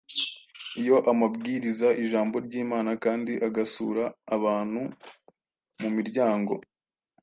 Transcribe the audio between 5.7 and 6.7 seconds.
mu miryango,